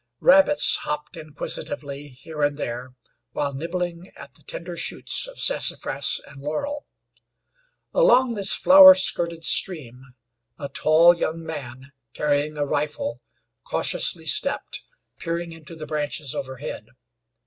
[0.19, 2.95] Rabbits hopped inquisitively here and there
[3.33, 6.87] while nibbling at the tender shoots of sassafras and laurel.
[7.93, 10.15] Along this flower skirted stream
[10.57, 13.21] a tall young man, carrying a rifle
[13.63, 14.83] cautiously stepped,
[15.19, 16.87] peering into the branches overhead.